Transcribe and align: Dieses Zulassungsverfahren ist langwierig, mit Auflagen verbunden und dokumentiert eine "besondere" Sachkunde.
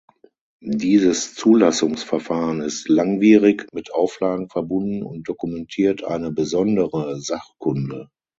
Dieses 0.63 1.35
Zulassungsverfahren 1.35 2.61
ist 2.61 2.89
langwierig, 2.89 3.67
mit 3.71 3.93
Auflagen 3.93 4.49
verbunden 4.49 5.03
und 5.03 5.29
dokumentiert 5.29 6.03
eine 6.03 6.31
"besondere" 6.31 7.19
Sachkunde. 7.21 8.09